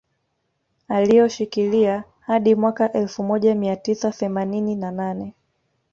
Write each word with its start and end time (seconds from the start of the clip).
Alioshikilia 0.87 2.03
hadi 2.19 2.55
mwaka 2.55 2.91
elfu 2.93 3.23
moja 3.23 3.55
mia 3.55 3.75
tisa 3.75 4.11
themanini 4.11 4.75
na 4.75 4.91
nane 4.91 5.33